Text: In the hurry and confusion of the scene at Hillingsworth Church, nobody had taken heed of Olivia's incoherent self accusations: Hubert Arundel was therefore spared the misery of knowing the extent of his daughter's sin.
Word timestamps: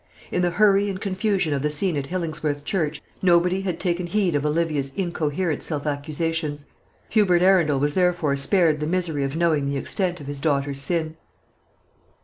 In 0.31 0.41
the 0.41 0.49
hurry 0.49 0.89
and 0.89 0.99
confusion 0.99 1.53
of 1.53 1.61
the 1.61 1.69
scene 1.69 1.95
at 1.95 2.07
Hillingsworth 2.07 2.63
Church, 2.65 3.03
nobody 3.21 3.61
had 3.61 3.79
taken 3.79 4.07
heed 4.07 4.33
of 4.33 4.43
Olivia's 4.47 4.91
incoherent 4.95 5.61
self 5.61 5.85
accusations: 5.85 6.65
Hubert 7.09 7.43
Arundel 7.43 7.79
was 7.79 7.93
therefore 7.93 8.35
spared 8.35 8.79
the 8.79 8.87
misery 8.87 9.23
of 9.23 9.35
knowing 9.35 9.67
the 9.67 9.77
extent 9.77 10.19
of 10.19 10.25
his 10.25 10.41
daughter's 10.41 10.81
sin. 10.81 11.17